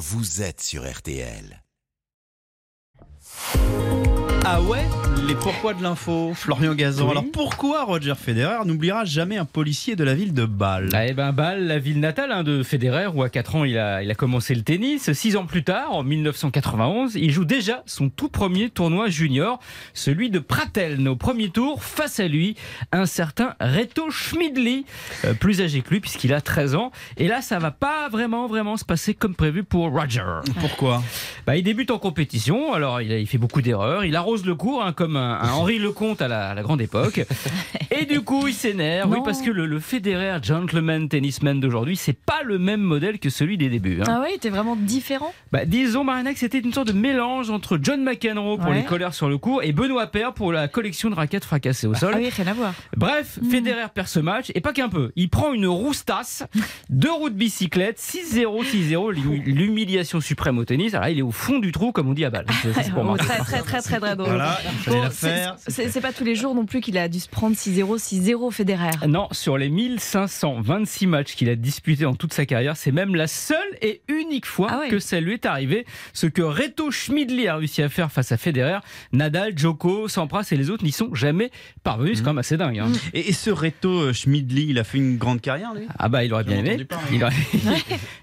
vous 0.00 0.40
êtes 0.40 0.62
sur 0.62 0.90
RTL. 0.90 1.62
Ah 4.46 4.62
ouais? 4.62 4.86
Les 5.26 5.34
pourquoi 5.34 5.74
de 5.74 5.82
l'info, 5.82 6.32
Florian 6.34 6.74
Gazan. 6.74 7.04
Oui. 7.04 7.10
Alors 7.10 7.24
pourquoi 7.32 7.84
Roger 7.84 8.14
Federer 8.14 8.64
n'oubliera 8.64 9.04
jamais 9.04 9.36
un 9.36 9.44
policier 9.44 9.94
de 9.94 10.02
la 10.02 10.14
ville 10.14 10.32
de 10.32 10.44
Bâle? 10.44 10.88
Ah, 10.92 11.06
eh 11.06 11.12
ben, 11.12 11.32
Bâle, 11.32 11.66
la 11.66 11.78
ville 11.78 12.00
natale 12.00 12.32
hein, 12.32 12.42
de 12.42 12.62
Federer, 12.62 13.06
où 13.14 13.22
à 13.22 13.28
4 13.28 13.56
ans 13.56 13.64
il 13.64 13.78
a, 13.78 14.02
il 14.02 14.10
a 14.10 14.14
commencé 14.14 14.54
le 14.54 14.62
tennis. 14.62 15.12
6 15.12 15.36
ans 15.36 15.46
plus 15.46 15.62
tard, 15.62 15.92
en 15.92 16.02
1991, 16.02 17.14
il 17.16 17.30
joue 17.30 17.44
déjà 17.44 17.82
son 17.86 18.08
tout 18.08 18.28
premier 18.28 18.70
tournoi 18.70 19.08
junior, 19.08 19.60
celui 19.94 20.30
de 20.30 20.38
Prateln. 20.38 21.06
Au 21.06 21.16
premier 21.16 21.50
tour, 21.50 21.82
face 21.84 22.18
à 22.18 22.26
lui, 22.26 22.56
un 22.92 23.06
certain 23.06 23.54
Reto 23.60 24.10
Schmidli, 24.10 24.86
euh, 25.24 25.34
plus 25.34 25.60
âgé 25.60 25.82
que 25.82 25.90
lui 25.90 26.00
puisqu'il 26.00 26.32
a 26.32 26.40
13 26.40 26.74
ans. 26.74 26.92
Et 27.18 27.28
là, 27.28 27.42
ça 27.42 27.58
va 27.58 27.70
pas 27.70 28.08
vraiment, 28.08 28.46
vraiment 28.46 28.76
se 28.76 28.84
passer 28.84 29.14
comme 29.14 29.34
prévu 29.34 29.64
pour 29.64 29.90
Roger. 29.90 30.24
Pourquoi? 30.60 31.02
Bah, 31.46 31.56
il 31.56 31.62
débute 31.62 31.90
en 31.90 31.98
compétition, 31.98 32.72
alors 32.72 33.00
il, 33.00 33.12
a- 33.12 33.18
il 33.18 33.26
fait 33.26 33.38
beaucoup 33.38 33.62
d'erreurs, 33.62 34.04
il 34.04 34.16
arrose 34.16 34.44
le 34.44 34.54
cours 34.54 34.82
hein, 34.84 34.92
comme 34.92 35.16
un, 35.16 35.38
un 35.40 35.50
Henri 35.52 35.78
Lecomte 35.78 36.22
à 36.22 36.28
la, 36.28 36.50
à 36.50 36.54
la 36.54 36.62
grande 36.62 36.80
époque. 36.80 37.24
Et 37.90 38.04
du 38.04 38.20
coup, 38.20 38.46
il 38.46 38.54
s'énerve, 38.54 39.10
oui, 39.10 39.18
parce 39.24 39.42
que 39.42 39.50
le, 39.50 39.66
le 39.66 39.80
Federer 39.80 40.38
Gentleman 40.42 41.08
Tennisman 41.08 41.58
d'aujourd'hui, 41.60 41.96
c'est 41.96 42.12
pas 42.18 42.42
le 42.44 42.58
même 42.58 42.80
modèle 42.80 43.18
que 43.18 43.30
celui 43.30 43.56
des 43.58 43.68
débuts. 43.68 44.00
hein. 44.00 44.04
Ah 44.08 44.20
ouais, 44.20 44.38
t'es 44.40 44.50
vraiment 44.50 44.76
différent? 44.76 45.32
Bah, 45.52 45.64
disons, 45.64 46.04
Marina, 46.04 46.32
que 46.32 46.38
c'était 46.38 46.58
une 46.60 46.72
sorte 46.72 46.88
de 46.88 46.92
mélange 46.92 47.50
entre 47.50 47.78
John 47.82 48.02
McEnroe 48.04 48.56
pour 48.58 48.70
Ouais. 48.70 48.76
les 48.76 48.84
colères 48.84 49.14
sur 49.14 49.28
le 49.28 49.38
cours 49.38 49.62
et 49.62 49.72
Benoît 49.72 50.06
Paire 50.06 50.32
pour 50.32 50.52
la 50.52 50.68
collection 50.68 51.10
de 51.10 51.14
raquettes 51.14 51.44
fracassées 51.44 51.86
au 51.88 51.94
sol. 51.94 52.12
Ah 52.14 52.18
oui, 52.20 52.28
rien 52.28 52.46
à 52.46 52.52
voir. 52.52 52.74
Bref, 52.96 53.38
Federer 53.50 53.86
perd 53.92 54.06
ce 54.06 54.20
match 54.20 54.52
et 54.54 54.60
pas 54.60 54.72
qu'un 54.72 54.88
peu. 54.88 55.10
Il 55.16 55.28
prend 55.28 55.52
une 55.52 55.66
roustasse, 55.66 56.44
deux 56.88 57.10
roues 57.10 57.30
de 57.30 57.34
bicyclette, 57.34 57.98
6-0, 57.98 58.64
6-0, 58.64 59.10
l'hum- 59.12 59.42
l'humiliation 59.44 60.20
suprême 60.20 60.58
au 60.58 60.64
tennis. 60.64 60.94
Alors 60.94 61.04
là, 61.06 61.10
il 61.10 61.18
est 61.18 61.22
au 61.30 61.32
fond 61.32 61.60
du 61.60 61.70
trou, 61.70 61.92
comme 61.92 62.08
on 62.08 62.12
dit 62.12 62.24
à 62.24 62.32
Oh, 62.96 63.02
moi. 63.04 63.16
très, 63.16 63.38
très, 63.38 63.60
très, 63.62 63.80
très, 63.82 63.98
très 64.00 64.16
drôle. 64.16 64.26
Voilà, 64.26 64.58
c'est- 65.10 66.00
pas 66.00 66.12
tous 66.12 66.24
les 66.24 66.34
jours 66.34 66.54
non 66.56 66.64
plus 66.66 66.80
qu'il 66.80 66.98
a 66.98 67.08
dû 67.08 67.20
se 67.20 67.28
prendre 67.28 67.54
6-0, 67.56 67.98
6-0 67.98 68.50
Federer. 68.50 68.90
Non, 69.06 69.28
sur 69.30 69.56
les 69.58 69.68
1526 69.70 71.06
matchs 71.06 71.36
qu'il 71.36 71.48
a 71.48 71.54
disputés 71.54 72.06
en 72.06 72.14
toute 72.14 72.32
sa 72.32 72.46
carrière, 72.46 72.76
c'est 72.76 72.90
même 72.90 73.14
la 73.14 73.28
seule 73.28 73.58
et 73.80 74.00
unique 74.08 74.46
fois 74.46 74.68
Ah 74.72 74.78
ouais. 74.80 74.88
que 74.88 74.98
ça 74.98 75.20
lui 75.20 75.34
est 75.34 75.46
arrivé. 75.46 75.86
Ce 76.14 76.26
que 76.26 76.42
Reto 76.42 76.90
Schmidli 76.90 77.46
a 77.48 77.56
réussi 77.56 77.82
à 77.82 77.88
faire 77.88 78.10
face 78.10 78.32
à 78.32 78.36
Federer, 78.36 78.78
Nadal, 79.12 79.56
Djoko, 79.56 80.08
Sampras 80.08 80.48
et 80.50 80.56
les 80.56 80.68
autres 80.70 80.82
n'y 80.84 80.90
sont 80.92 81.14
jamais 81.14 81.50
parvenus. 81.84 82.18
C'est 82.18 82.24
quand 82.24 82.30
même 82.30 82.38
assez 82.38 82.56
dingue. 82.56 82.78
hein. 82.80 82.88
Et, 83.14 83.28
et 83.28 83.32
ce 83.32 83.50
Reto 83.50 83.90
euh, 84.00 84.12
Schmidli, 84.12 84.66
il 84.70 84.78
a 84.78 84.84
fait 84.84 84.98
une 84.98 85.16
grande 85.16 85.40
carrière, 85.40 85.74
lui? 85.74 85.86
Ah 85.98 86.08
bah 86.08 86.24
il 86.24 86.32
aurait 86.32 86.44
bien 86.44 86.58
aimé. 86.58 86.86
il 87.12 87.22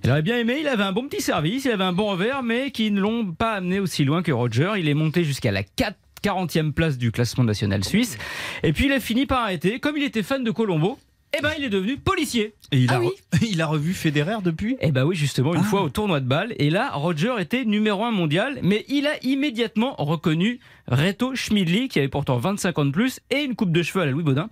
aurait 0.09 0.21
bien 0.23 0.37
aimé. 0.39 0.57
Il 0.59 0.67
avait 0.67 0.83
un 0.83 0.91
bon 0.91 1.07
petit 1.07 1.21
service, 1.21 1.65
il 1.65 1.71
avait 1.71 1.83
un 1.83 1.93
bon 1.93 2.07
revers, 2.11 2.43
mais 2.43 2.71
qui 2.71 2.89
ne 2.97 3.01
l'ont 3.01 3.31
pas 3.31 3.53
amené 3.53 3.79
aussi 3.79 4.03
loin 4.05 4.21
que 4.21 4.31
Roger. 4.31 4.73
Il 4.77 4.87
est 4.89 4.93
monté 4.93 5.23
jusqu'à 5.23 5.51
la 5.51 5.63
4 5.63 5.95
40e 6.23 6.71
place 6.71 6.97
du 6.97 7.11
classement 7.11 7.43
national 7.43 7.83
suisse. 7.83 8.17
Et 8.63 8.73
puis 8.73 8.85
il 8.87 8.91
a 8.91 8.99
fini 8.99 9.25
par 9.27 9.43
arrêter. 9.43 9.79
Comme 9.79 9.97
il 9.97 10.03
était 10.03 10.23
fan 10.23 10.43
de 10.43 10.49
Colombo, 10.51 10.97
eh 11.37 11.41
ben 11.43 11.51
il 11.57 11.63
est 11.63 11.69
devenu 11.69 11.97
policier. 11.97 12.55
Et 12.71 12.79
il, 12.79 12.89
Ah 12.89 12.95
a 12.95 12.99
oui. 12.99 13.09
re- 13.33 13.47
il 13.51 13.61
a 13.61 13.67
revu 13.67 13.93
Federer 13.93 14.37
depuis? 14.43 14.77
Eh 14.81 14.91
bah 14.91 15.05
oui, 15.05 15.15
justement, 15.15 15.53
une 15.53 15.61
Ah. 15.61 15.63
fois 15.63 15.83
au 15.83 15.89
tournoi 15.89 16.19
de 16.19 16.25
balle. 16.25 16.55
Et 16.57 16.69
là, 16.71 16.89
Roger 16.93 17.35
était 17.39 17.65
numéro 17.65 18.03
un 18.03 18.11
mondial, 18.11 18.57
mais 18.63 18.83
il 18.89 19.05
a 19.05 19.13
immédiatement 19.23 19.93
reconnu 19.99 20.59
Reto 20.87 21.35
Schmidli, 21.35 21.87
qui 21.89 21.99
avait 21.99 22.07
pourtant 22.07 22.37
25 22.37 22.79
ans 22.79 22.85
de 22.85 22.91
plus 22.91 23.19
et 23.29 23.41
une 23.41 23.55
coupe 23.55 23.71
de 23.71 23.81
cheveux 23.83 24.01
à 24.01 24.05
la 24.05 24.11
Louis 24.11 24.23
Baudin. 24.23 24.49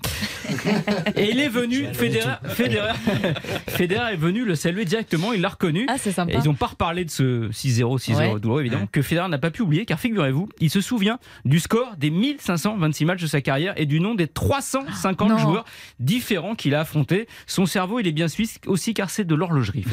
et 1.15 1.29
il 1.31 1.39
est 1.39 1.49
venu, 1.49 1.85
Federer, 1.93 2.35
Federer, 2.45 2.93
Federer 3.67 4.13
est 4.13 4.17
venu 4.17 4.45
le 4.45 4.55
saluer 4.55 4.85
directement, 4.85 5.33
il 5.33 5.41
l'a 5.41 5.49
reconnu. 5.49 5.85
Ah, 5.89 5.95
c'est 5.97 6.09
Et 6.11 6.13
sympa. 6.13 6.33
ils 6.33 6.43
n'ont 6.45 6.53
pas 6.53 6.67
reparlé 6.67 7.05
de 7.05 7.09
ce 7.09 7.49
6-0, 7.49 7.97
6-0 7.99 8.15
Ouais. 8.33 8.39
douloureux 8.39 8.61
évidemment, 8.61 8.87
que 8.91 9.01
Federer 9.01 9.27
n'a 9.29 9.37
pas 9.37 9.49
pu 9.51 9.61
oublier, 9.61 9.85
car 9.85 9.99
figurez-vous, 9.99 10.49
il 10.59 10.69
se 10.69 10.81
souvient 10.81 11.19
du 11.45 11.59
score 11.59 11.95
des 11.97 12.09
1526 12.09 13.05
matchs 13.05 13.21
de 13.21 13.27
sa 13.27 13.41
carrière 13.41 13.73
et 13.77 13.85
du 13.85 13.99
nom 13.99 14.13
des 14.15 14.27
350 14.27 15.29
Non. 15.29 15.37
joueurs 15.37 15.65
différents 15.99 16.55
qu'il 16.55 16.75
a 16.75 16.81
affrontés. 16.81 17.27
Son 17.47 17.65
cerveau, 17.65 17.99
il 17.99 18.07
est 18.07 18.11
bien 18.11 18.27
suisse 18.27 18.59
aussi, 18.67 18.93
car 18.93 19.09
c'est 19.09 19.23
de 19.25 19.35
l'horlogerie. 19.35 19.85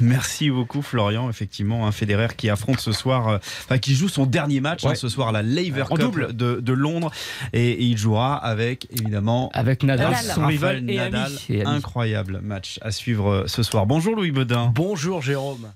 Merci 0.00 0.50
beaucoup 0.50 0.82
Florian, 0.82 1.28
effectivement, 1.30 1.86
un 1.86 1.92
Federer 1.92 2.28
qui 2.36 2.48
affronte 2.50 2.80
ce 2.80 2.92
soir, 2.92 3.28
euh, 3.28 3.36
enfin 3.64 3.78
qui 3.78 3.94
joue 3.94 4.08
son 4.08 4.26
dernier 4.26 4.60
match 4.60 4.84
hein, 4.84 4.94
ce 4.94 5.08
soir 5.08 5.28
à 5.28 5.32
la 5.32 5.42
Laver 5.42 5.84
En 5.90 5.96
Cup 5.96 6.04
double. 6.06 6.34
de, 6.36 6.60
de 6.60 6.72
Londres 6.72 7.10
et, 7.52 7.70
et 7.70 7.82
il 7.84 7.96
jouera 7.98 8.36
avec 8.36 8.86
évidemment 8.90 9.50
Avec 9.54 9.82
Nadal, 9.82 10.10
Nadal. 10.12 10.24
son 10.34 10.46
rival 10.46 10.80
Nadal. 10.82 11.32
Et 11.48 11.62
ami. 11.62 11.76
Incroyable 11.76 12.40
match 12.42 12.78
à 12.82 12.90
suivre 12.90 13.30
euh, 13.30 13.44
ce 13.46 13.62
soir. 13.62 13.86
Bonjour 13.86 14.14
Louis 14.16 14.30
Baudin. 14.30 14.72
Bonjour 14.74 15.22
Jérôme. 15.22 15.72